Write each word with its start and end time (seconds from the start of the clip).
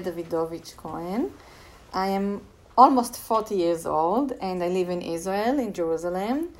Davidovich 0.00 0.76
Cohen. 0.76 1.32
I 1.92 2.08
am 2.08 2.42
almost 2.76 3.16
40 3.16 3.54
years 3.54 3.86
old 3.86 4.32
and 4.40 4.62
I 4.62 4.68
live 4.68 4.90
in 4.90 5.02
Israel, 5.02 5.58
in 5.58 5.72
Jerusalem. 5.72 6.50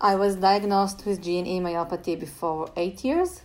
I 0.00 0.14
was 0.14 0.36
diagnosed 0.36 1.04
with 1.04 1.20
GNE 1.20 1.60
myopathy 1.60 2.18
before 2.18 2.70
eight 2.76 3.04
years, 3.04 3.42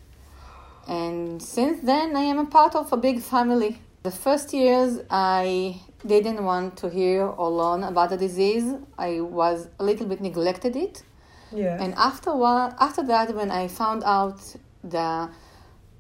and 0.88 1.42
since 1.42 1.82
then 1.82 2.16
I 2.16 2.22
am 2.22 2.40
a 2.40 2.46
part 2.46 2.76
of 2.76 2.94
a 2.94 2.98
big 2.98 3.22
family. 3.22 3.82
The 4.04 4.12
first 4.12 4.54
years 4.54 5.00
I 5.10 5.82
didn't 6.06 6.44
want 6.46 6.78
to 6.78 6.90
hear 6.90 7.26
or 7.26 7.50
learn 7.50 7.84
about 7.84 8.12
the 8.12 8.18
disease. 8.18 8.74
I 8.98 9.20
was 9.20 9.68
a 9.80 9.84
little 9.84 10.06
bit 10.06 10.22
neglected 10.22 10.76
it. 10.76 11.04
Yeah. 11.52 11.82
And 11.82 11.94
after 11.96 12.34
while, 12.36 12.74
after 12.80 13.04
that, 13.04 13.36
when 13.36 13.52
I 13.52 13.68
found 13.68 14.04
out 14.06 14.40
the 14.84 15.30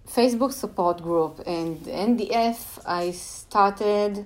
Facebook 0.07 0.51
support 0.53 1.01
group 1.01 1.41
and 1.45 1.79
NDF, 1.81 2.79
I 2.85 3.11
started 3.11 4.25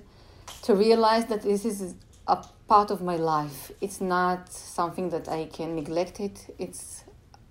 to 0.62 0.74
realize 0.74 1.26
that 1.26 1.42
this 1.42 1.64
is 1.64 1.94
a 2.26 2.44
part 2.68 2.90
of 2.90 3.02
my 3.02 3.16
life. 3.16 3.72
It's 3.80 4.00
not 4.00 4.52
something 4.52 5.10
that 5.10 5.28
I 5.28 5.46
can 5.46 5.74
neglect 5.74 6.20
it. 6.20 6.54
It's 6.58 7.04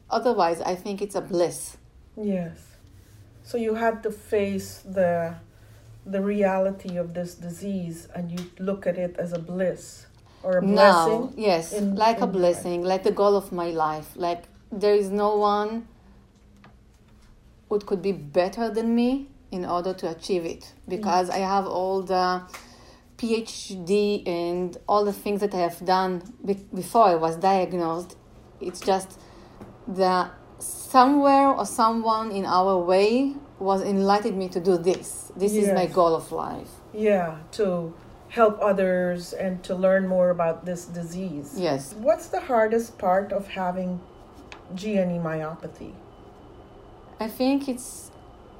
otherwise 0.09 0.61
I 0.61 0.75
think 0.75 1.01
it's 1.01 1.15
a 1.15 1.21
bliss. 1.21 1.77
Yes. 2.15 2.57
So 3.43 3.57
you 3.57 3.75
had 3.75 4.03
to 4.03 4.11
face 4.11 4.83
the 4.85 5.35
the 6.05 6.21
reality 6.21 6.97
of 6.97 7.13
this 7.13 7.35
disease 7.35 8.07
and 8.15 8.31
you 8.31 8.39
look 8.59 8.87
at 8.87 8.97
it 8.97 9.15
as 9.17 9.33
a 9.33 9.39
bliss 9.39 10.05
or 10.43 10.57
a 10.57 10.61
blessing. 10.61 11.33
Yes, 11.35 11.73
in- 11.73 11.95
like 11.95 12.21
a 12.21 12.23
in- 12.23 12.31
blessing, 12.31 12.83
like 12.83 13.03
the 13.03 13.11
goal 13.11 13.35
of 13.35 13.51
my 13.51 13.71
life. 13.71 14.09
Like 14.15 14.43
there 14.71 14.95
is 14.95 15.09
no 15.09 15.35
one 15.35 15.87
who 17.69 17.79
could 17.79 18.01
be 18.01 18.11
better 18.11 18.69
than 18.69 18.95
me 18.95 19.29
in 19.51 19.65
order 19.65 19.93
to 19.93 20.09
achieve 20.09 20.45
it 20.45 20.73
because 20.87 21.29
mm. 21.29 21.33
I 21.33 21.37
have 21.39 21.65
all 21.65 22.01
the 22.01 22.43
PhD 23.17 24.27
and 24.27 24.77
all 24.87 25.03
the 25.05 25.13
things 25.13 25.41
that 25.41 25.53
I 25.53 25.59
have 25.59 25.83
done 25.85 26.21
be- 26.43 26.65
before 26.73 27.05
I 27.05 27.15
was 27.15 27.35
diagnosed. 27.35 28.15
It's 28.61 28.79
just 28.79 29.19
that 29.87 30.31
somewhere 30.59 31.49
or 31.49 31.65
someone 31.65 32.31
in 32.31 32.45
our 32.45 32.77
way 32.77 33.35
was 33.59 33.81
enlightened 33.83 34.37
me 34.37 34.47
to 34.49 34.59
do 34.59 34.77
this. 34.77 35.31
This 35.35 35.53
is 35.53 35.71
my 35.73 35.85
goal 35.85 36.15
of 36.15 36.31
life. 36.31 36.69
Yeah, 36.93 37.39
to 37.51 37.93
help 38.29 38.59
others 38.61 39.33
and 39.33 39.63
to 39.63 39.75
learn 39.75 40.07
more 40.07 40.29
about 40.29 40.65
this 40.65 40.85
disease. 40.85 41.55
Yes. 41.57 41.93
What's 41.93 42.27
the 42.27 42.39
hardest 42.39 42.97
part 42.97 43.33
of 43.33 43.47
having 43.47 43.99
GNE 44.75 45.19
myopathy? 45.19 45.93
I 47.19 47.27
think 47.27 47.67
it's 47.67 48.11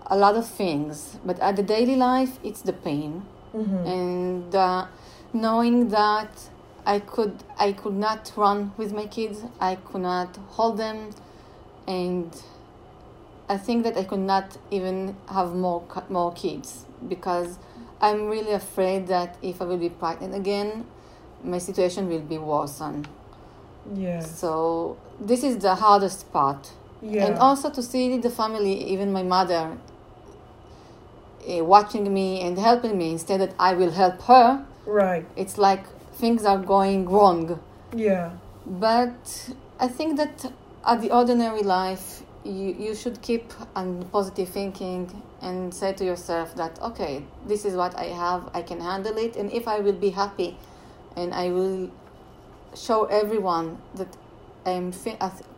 a 0.08 0.18
lot 0.18 0.36
of 0.36 0.48
things, 0.48 1.18
but 1.26 1.40
at 1.40 1.56
the 1.56 1.64
daily 1.64 1.96
life, 1.96 2.40
it's 2.44 2.62
the 2.62 2.74
pain 2.74 3.26
Mm-hmm. 3.54 3.88
and 3.88 4.56
uh, 4.56 4.86
knowing 5.34 5.90
that 5.90 6.30
I 6.86 7.00
could 7.00 7.44
I 7.58 7.72
could 7.72 7.96
not 7.96 8.32
run 8.36 8.74
with 8.78 8.94
my 8.94 9.08
kids, 9.08 9.42
I 9.60 9.76
could 9.76 10.02
not 10.02 10.38
hold 10.50 10.78
them, 10.78 11.10
and 11.88 12.30
I 13.48 13.58
think 13.58 13.84
that 13.86 13.98
I 13.98 14.04
could 14.04 14.20
not 14.20 14.58
even 14.70 15.16
have 15.30 15.54
more 15.56 15.84
more 16.10 16.32
kids 16.34 16.86
because 17.08 17.58
I'm 18.02 18.28
really 18.28 18.52
afraid 18.52 19.08
that 19.08 19.36
if 19.42 19.62
I 19.62 19.66
will 19.66 19.78
be 19.78 19.90
pregnant 19.90 20.36
again, 20.36 20.86
my 21.44 21.58
situation 21.58 22.08
will 22.08 22.22
be 22.22 22.38
worsened. 22.38 23.08
Yes. 23.96 24.40
So 24.40 24.98
this 25.20 25.44
is 25.44 25.58
the 25.58 25.74
hardest 25.74 26.32
part. 26.32 26.72
Yeah. 27.02 27.26
And 27.26 27.38
also 27.38 27.70
to 27.70 27.82
see 27.82 28.18
the 28.18 28.30
family, 28.30 28.74
even 28.92 29.12
my 29.12 29.24
mother, 29.24 29.78
uh, 31.48 31.64
watching 31.64 32.14
me 32.14 32.42
and 32.42 32.58
helping 32.58 32.98
me 32.98 33.12
instead 33.12 33.42
that 33.42 33.54
I 33.60 33.74
will 33.74 33.92
help 33.92 34.22
her. 34.24 34.66
right. 34.86 35.26
It's 35.36 35.58
like 35.58 35.86
things 36.14 36.46
are 36.46 36.58
going 36.58 37.08
wrong. 37.08 37.60
Yeah. 37.96 38.32
But 38.66 39.50
I 39.80 39.88
think 39.88 40.18
that 40.18 40.52
at 40.86 41.02
the 41.02 41.12
ordinary 41.12 41.64
life, 41.64 42.22
you, 42.44 42.76
you 42.78 42.96
should 42.96 43.22
keep 43.22 43.54
on 43.76 44.06
positive 44.12 44.50
thinking 44.50 45.22
and 45.42 45.74
say 45.74 45.94
to 45.94 46.04
yourself 46.06 46.56
that, 46.56 46.82
okay, 46.82 47.24
this 47.46 47.66
is 47.66 47.76
what 47.76 47.96
I 47.98 48.06
have, 48.06 48.50
I 48.54 48.62
can 48.62 48.80
handle 48.82 49.18
it. 49.18 49.36
And 49.36 49.52
if 49.52 49.68
I 49.68 49.80
will 49.80 49.94
be 49.94 50.10
happy 50.10 50.58
and 51.16 51.34
I 51.34 51.50
will 51.50 51.90
show 52.76 53.06
everyone 53.06 53.78
that 53.96 54.08
I'm 54.66 54.92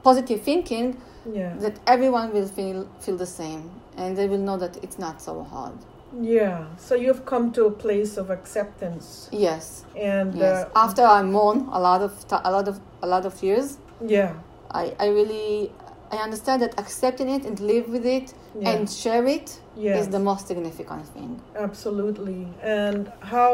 positive 0.03 0.41
thinking, 0.41 0.97
Yeah. 1.25 1.53
that 1.59 1.75
everyone 1.85 2.33
will 2.33 2.47
feel 2.47 2.87
feel 2.99 3.17
the 3.17 3.25
same 3.41 3.69
and 3.97 4.17
they 4.17 4.27
will 4.27 4.39
know 4.47 4.57
that 4.57 4.77
it's 4.83 4.97
not 4.97 5.21
so 5.21 5.43
hard 5.43 5.77
Yeah. 6.21 6.65
So 6.77 6.95
you've 6.95 7.23
come 7.25 7.51
to 7.53 7.61
a 7.67 7.71
place 7.71 8.17
of 8.21 8.29
acceptance 8.29 9.29
yes 9.31 9.85
and 9.95 10.33
yes 10.35 10.65
uh, 10.65 10.85
after 10.85 11.03
i 11.03 11.21
mourn 11.23 11.59
a 11.71 11.79
lot 11.79 12.01
of 12.01 12.11
a 12.31 12.51
lot 12.51 12.67
of 12.67 12.75
a 13.01 13.07
lot 13.07 13.25
of 13.25 13.33
years 13.43 13.77
yeah. 14.15 14.33
i 14.81 14.93
i 14.99 15.07
really 15.19 15.71
i 16.11 16.17
understand 16.27 16.61
that 16.61 16.73
accepting 16.83 17.29
it 17.29 17.45
and 17.45 17.59
live 17.59 17.87
with 17.95 18.05
it 18.05 18.33
Yeah. 18.59 18.71
and 18.71 18.89
share 18.89 19.25
it 19.37 19.49
is 19.77 19.83
Yes. 19.89 20.07
the 20.07 20.19
most 20.19 20.47
significant 20.47 21.05
thing 21.15 21.31
Absolutely. 21.55 22.41
And 22.61 23.03
how 23.33 23.53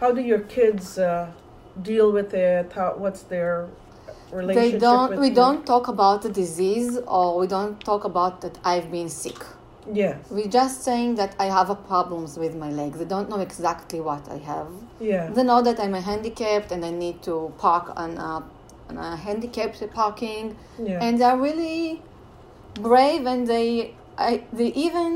how 0.00 0.12
do 0.16 0.20
your 0.20 0.42
kids 0.56 0.98
uh, 0.98 1.26
deal 1.90 2.08
with 2.18 2.30
it? 2.34 2.72
How 2.78 2.90
what's 3.02 3.22
their 3.32 3.66
relationship 4.32 4.72
they 4.72 4.78
don't 4.78 5.18
we 5.20 5.30
don't 5.30 5.66
talk 5.66 5.88
about 5.88 6.22
the 6.22 6.30
disease 6.30 6.98
or 7.06 7.38
we 7.40 7.46
don't 7.46 7.80
talk 7.90 8.04
about 8.04 8.40
that 8.42 8.58
i've 8.64 8.90
been 8.90 9.08
sick 9.08 9.40
Yes. 9.92 10.16
we're 10.30 10.46
just 10.60 10.82
saying 10.84 11.14
that 11.16 11.34
i 11.38 11.46
have 11.46 11.68
a 11.70 11.74
problems 11.74 12.36
with 12.38 12.54
my 12.54 12.70
legs 12.70 12.98
they 12.98 13.04
don't 13.16 13.28
know 13.28 13.40
exactly 13.40 14.00
what 14.00 14.24
i 14.30 14.38
have 14.52 14.68
Yeah. 15.00 15.30
They 15.34 15.44
know 15.50 15.62
that 15.68 15.78
I'm 15.80 15.94
a 15.94 16.02
handicapped 16.10 16.70
and 16.74 16.84
I 16.84 16.90
need 17.04 17.16
to 17.28 17.34
park 17.64 17.86
on 18.02 18.10
a, 18.18 18.32
on 18.90 18.96
a 18.98 19.16
handicapped 19.16 19.80
parking. 19.94 20.44
Yeah. 20.88 21.04
And 21.04 21.12
they're 21.20 21.38
really 21.48 22.02
brave 22.74 23.24
and 23.32 23.46
they 23.52 23.94
I, 24.18 24.32
they 24.52 24.68
even 24.86 25.12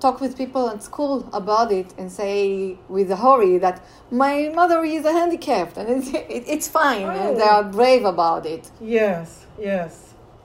talk 0.00 0.20
with 0.20 0.36
people 0.36 0.68
at 0.70 0.82
school 0.82 1.28
about 1.32 1.70
it 1.72 1.88
and 1.98 2.10
say 2.10 2.76
with 2.88 3.10
a 3.10 3.16
hurry 3.16 3.58
that 3.58 3.76
my 4.10 4.50
mother 4.54 4.82
is 4.84 5.04
a 5.04 5.12
handicapped 5.12 5.76
and 5.76 5.88
it's, 5.90 6.08
it, 6.36 6.44
it's 6.54 6.68
fine 6.68 7.06
and 7.08 7.36
they 7.38 7.42
Oh. 7.50 7.56
are 7.58 7.64
brave 7.64 8.04
about 8.04 8.46
it. 8.46 8.70
yes. 8.80 9.46
Yes. 9.58 9.92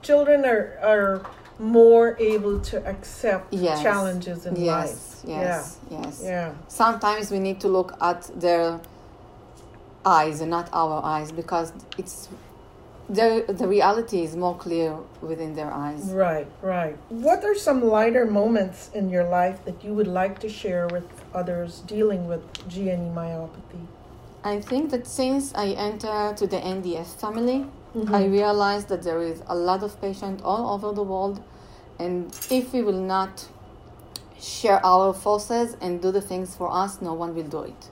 Children 0.02 0.44
are 0.44 0.64
are 0.92 1.12
more 1.58 2.06
able 2.34 2.60
to 2.70 2.76
accept 2.92 3.44
Yes. 3.52 3.82
challenges 3.82 4.44
in 4.48 4.54
yes, 4.56 4.66
life. 4.66 5.30
yes, 5.36 5.78
yes. 5.90 6.20
Yeah. 6.22 6.30
Yeah. 6.30 6.52
Sometimes 6.68 7.30
we 7.34 7.38
need 7.38 7.58
to 7.60 7.68
look 7.68 7.90
at 8.10 8.20
their 8.44 8.78
eyes 10.04 10.40
and 10.42 10.50
not 10.50 10.68
our 10.72 11.02
eyes 11.02 11.32
because 11.32 11.72
it's 11.98 12.28
the 13.08 13.44
the 13.48 13.68
reality 13.68 14.22
is 14.22 14.36
more 14.36 14.56
clear 14.56 14.96
within 15.22 15.54
their 15.54 15.72
eyes. 15.72 16.04
Right, 16.12 16.48
right. 16.62 16.96
What 17.08 17.44
are 17.44 17.54
some 17.54 17.84
lighter 17.84 18.26
moments 18.26 18.90
in 18.94 19.08
your 19.08 19.24
life 19.24 19.64
that 19.64 19.84
you 19.84 19.94
would 19.94 20.08
like 20.08 20.38
to 20.40 20.48
share 20.48 20.88
with 20.88 21.04
others 21.34 21.82
dealing 21.86 22.26
with 22.26 22.42
GNE 22.68 23.14
myopathy? 23.14 23.86
I 24.44 24.60
think 24.60 24.90
that 24.90 25.06
since 25.06 25.54
I 25.54 25.68
entered 25.70 26.36
to 26.36 26.46
the 26.46 26.58
NDF 26.58 27.20
family, 27.20 27.66
Mm-hmm. 27.96 28.14
I 28.14 28.26
realized 28.26 28.88
that 28.88 29.02
there 29.02 29.22
is 29.22 29.42
a 29.46 29.54
lot 29.54 29.82
of 29.82 29.98
patients 30.02 30.42
all 30.44 30.74
over 30.74 30.92
the 30.92 31.02
world, 31.02 31.42
and 31.98 32.26
if 32.50 32.74
we 32.74 32.82
will 32.82 33.00
not 33.00 33.48
share 34.38 34.84
our 34.84 35.14
forces 35.14 35.78
and 35.80 36.02
do 36.02 36.12
the 36.12 36.20
things 36.20 36.54
for 36.54 36.70
us, 36.70 37.00
no 37.00 37.14
one 37.14 37.34
will 37.34 37.48
do 37.48 37.62
it. 37.62 37.88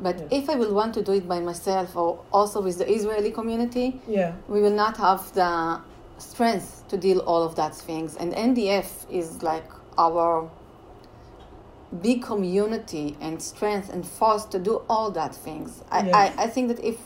But 0.00 0.18
Yes. 0.18 0.28
if 0.30 0.50
I 0.50 0.54
will 0.56 0.74
want 0.74 0.94
to 0.94 1.02
do 1.02 1.12
it 1.12 1.28
by 1.28 1.40
myself 1.40 1.96
or 1.96 2.18
also 2.32 2.60
with 2.60 2.78
the 2.78 2.90
Israeli 2.90 3.30
community, 3.30 4.00
Yeah. 4.08 4.32
we 4.48 4.60
will 4.60 4.74
not 4.84 4.96
have 4.96 5.32
the 5.34 5.80
strength 6.18 6.84
to 6.88 6.96
deal 6.96 7.20
all 7.20 7.42
of 7.42 7.54
that 7.56 7.74
things. 7.74 8.16
And 8.16 8.32
NDF 8.34 9.06
is 9.10 9.42
like 9.42 9.68
our 9.98 10.48
big 12.00 12.22
community 12.22 13.16
and 13.20 13.40
strength 13.42 13.92
and 13.92 14.06
force 14.06 14.44
to 14.46 14.58
do 14.58 14.82
all 14.88 15.10
that 15.10 15.34
things. 15.34 15.82
I, 15.90 16.02
Yes. 16.06 16.14
I, 16.14 16.44
I 16.44 16.46
think 16.48 16.68
that 16.68 16.82
if 16.82 16.96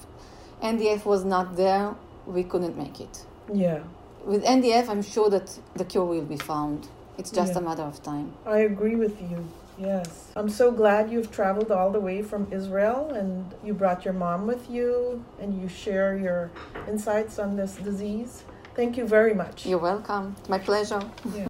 NDF 0.63 1.05
was 1.05 1.25
not 1.25 1.57
there, 1.57 1.95
we 2.27 2.45
couldn't 2.45 2.77
make 2.79 3.01
it. 3.01 3.25
Yeah. 3.53 3.81
With 4.25 4.45
NDF, 4.45 4.89
I'm 4.89 5.03
sure 5.03 5.29
that 5.31 5.59
the 5.75 5.85
cure 5.85 6.05
will 6.05 6.25
be 6.25 6.37
found. 6.37 6.89
It's 7.19 7.31
just 7.31 7.53
Yeah. 7.53 7.59
a 7.59 7.63
matter 7.63 7.83
of 7.83 8.03
time. 8.03 8.33
I 8.47 8.59
agree 8.59 8.97
with 8.97 9.21
you. 9.21 9.45
Yes. 9.79 10.33
I'm 10.37 10.49
so 10.49 10.71
glad 10.73 11.11
you've 11.11 11.31
traveled 11.31 11.71
all 11.71 11.91
the 11.91 12.01
way 12.01 12.23
from 12.23 12.49
Israel 12.53 13.11
and 13.11 13.55
you 13.65 13.75
brought 13.75 14.05
your 14.05 14.15
mom 14.15 14.47
with 14.47 14.71
you 14.71 15.25
and 15.41 15.61
you 15.61 15.69
share 15.69 16.17
your 16.17 16.51
insights 16.89 17.39
on 17.39 17.57
this 17.57 17.77
disease. 17.77 18.45
Thank 18.75 18.97
you 18.97 19.07
very 19.07 19.35
much. 19.35 19.67
You're 19.67 19.79
welcome. 19.79 20.37
My 20.49 20.59
pleasure. 20.59 21.03
Yeah. 21.35 21.47